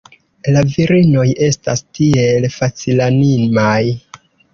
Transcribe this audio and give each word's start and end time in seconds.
La 0.53 0.61
virinoj 0.75 1.25
estas 1.47 1.83
tiel 1.99 2.47
facilanimaj. 2.55 3.75